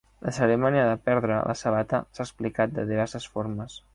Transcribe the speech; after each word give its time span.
La 0.27 0.31
cerimònia 0.35 0.85
de 0.91 0.95
perdre 1.09 1.37
la 1.51 1.55
sabata 1.59 2.01
s"ha 2.17 2.25
explicat 2.27 2.75
de 2.79 2.89
diverses 2.95 3.31
formes. 3.37 3.77